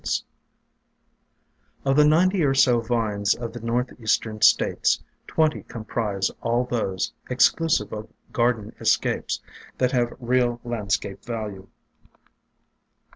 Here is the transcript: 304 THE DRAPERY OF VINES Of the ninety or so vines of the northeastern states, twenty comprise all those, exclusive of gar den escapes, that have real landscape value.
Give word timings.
304 1.83 1.93
THE 1.93 1.93
DRAPERY 1.93 1.93
OF 1.93 1.93
VINES 1.93 1.93
Of 1.93 1.95
the 1.95 2.09
ninety 2.39 2.43
or 2.43 2.53
so 2.55 2.81
vines 2.81 3.35
of 3.35 3.53
the 3.53 3.59
northeastern 3.59 4.41
states, 4.41 5.03
twenty 5.27 5.61
comprise 5.61 6.31
all 6.41 6.63
those, 6.65 7.13
exclusive 7.29 7.93
of 7.93 8.09
gar 8.33 8.53
den 8.53 8.73
escapes, 8.79 9.41
that 9.77 9.91
have 9.91 10.17
real 10.19 10.59
landscape 10.63 11.23
value. 11.23 11.67